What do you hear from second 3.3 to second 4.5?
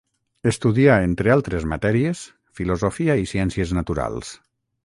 ciències naturals.